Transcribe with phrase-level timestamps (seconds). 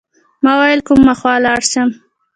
[0.43, 1.89] ما ویل کومه خوا لاړ شم.